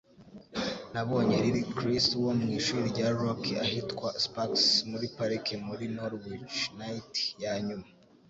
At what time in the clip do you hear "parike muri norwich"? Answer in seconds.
5.15-6.57